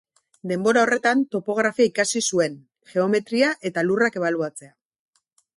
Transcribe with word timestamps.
Denbora 0.51 0.81
horretan 0.85 1.21
topografia 1.35 1.87
ikasi 1.91 2.23
zuen, 2.29 2.57
geometria, 2.97 3.55
eta 3.71 3.85
lurrak 3.89 4.21
ebaluatzea. 4.23 4.75